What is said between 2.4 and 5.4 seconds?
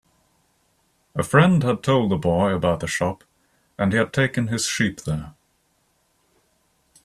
about the shop, and he had taken his sheep there.